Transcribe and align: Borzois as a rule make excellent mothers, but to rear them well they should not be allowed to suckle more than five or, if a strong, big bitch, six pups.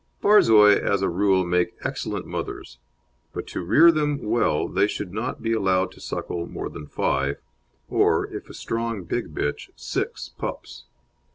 Borzois 0.19 0.77
as 0.79 1.03
a 1.03 1.09
rule 1.09 1.45
make 1.45 1.75
excellent 1.83 2.25
mothers, 2.25 2.79
but 3.33 3.45
to 3.45 3.61
rear 3.61 3.91
them 3.91 4.19
well 4.23 4.67
they 4.67 4.87
should 4.87 5.13
not 5.13 5.43
be 5.43 5.53
allowed 5.53 5.91
to 5.91 6.01
suckle 6.01 6.47
more 6.47 6.69
than 6.69 6.87
five 6.87 7.39
or, 7.87 8.25
if 8.33 8.49
a 8.49 8.53
strong, 8.55 9.03
big 9.03 9.35
bitch, 9.35 9.69
six 9.75 10.27
pups. 10.39 10.85